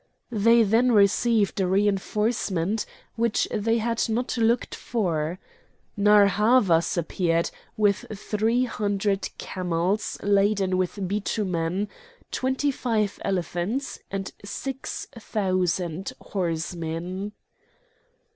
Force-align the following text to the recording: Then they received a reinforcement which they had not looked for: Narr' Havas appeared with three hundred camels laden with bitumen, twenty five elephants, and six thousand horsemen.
Then 0.31 0.67
they 0.67 0.81
received 0.95 1.59
a 1.61 1.67
reinforcement 1.67 2.87
which 3.17 3.47
they 3.51 3.77
had 3.77 4.03
not 4.09 4.35
looked 4.35 4.73
for: 4.73 5.37
Narr' 5.95 6.25
Havas 6.25 6.97
appeared 6.97 7.51
with 7.77 8.05
three 8.15 8.63
hundred 8.63 9.29
camels 9.37 10.17
laden 10.23 10.75
with 10.77 11.07
bitumen, 11.07 11.87
twenty 12.31 12.71
five 12.71 13.19
elephants, 13.23 13.99
and 14.09 14.31
six 14.43 15.05
thousand 15.19 16.13
horsemen. 16.19 17.33